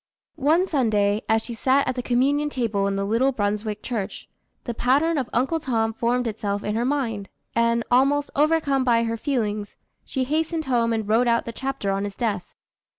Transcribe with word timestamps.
One 0.41 0.67
Sunday, 0.67 1.21
as 1.29 1.43
she 1.43 1.53
sat 1.53 1.87
at 1.87 1.93
the 1.93 2.01
communion 2.01 2.49
table 2.49 2.87
in 2.87 2.95
the 2.95 3.05
little 3.05 3.31
Brunswick 3.31 3.83
church, 3.83 4.27
the 4.63 4.73
pattern 4.73 5.19
of 5.19 5.29
Uncle 5.31 5.59
Tom 5.59 5.93
formed 5.93 6.25
itself 6.25 6.63
in 6.63 6.73
her 6.73 6.85
mind, 6.85 7.29
and, 7.53 7.83
almost 7.91 8.31
overcome 8.35 8.83
by 8.83 9.03
her 9.03 9.15
feelings, 9.15 9.75
she 10.03 10.23
hastened 10.23 10.65
home 10.65 10.91
and 10.91 11.07
wrote 11.07 11.27
out 11.27 11.45
the 11.45 11.53
chapter 11.53 11.91
on 11.91 12.05
his 12.05 12.15
death. 12.15 12.55